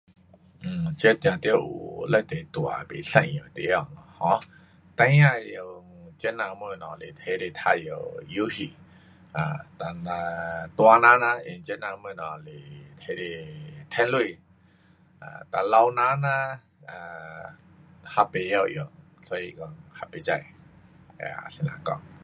[0.65, 3.01] um 这定得有非常大的不一
[3.33, 3.87] 样的地方
[4.19, 4.39] ，um
[4.97, 7.75] 孩儿用这呐东西是提来玩耍
[8.29, 8.73] 游戏。
[9.33, 12.51] [um]dan 呐大人呐，用这呐的东西
[12.99, 14.39] 是提来赚钱，
[15.51, 17.55] 哒老人呐 um
[18.03, 18.87] 还不晓用，
[19.27, 22.01] 所以讲还不知啊怎样讲。